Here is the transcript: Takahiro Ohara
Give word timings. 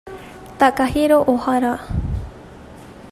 Takahiro 0.57 1.21
Ohara 1.31 1.77